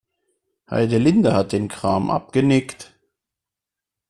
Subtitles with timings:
[0.67, 2.97] Heidelinde hat den Kram abgenickt.